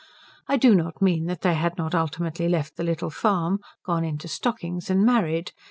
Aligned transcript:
I 0.47 0.57
do 0.57 0.73
not 0.73 0.99
mean 0.99 1.27
that 1.27 1.41
they 1.41 1.53
had 1.53 1.77
not 1.77 1.93
ultimately 1.93 2.49
left 2.49 2.75
the 2.75 2.83
little 2.83 3.11
farm, 3.11 3.59
gone 3.85 4.03
into 4.03 4.27
stockings, 4.27 4.89
and 4.89 5.05
married. 5.05 5.51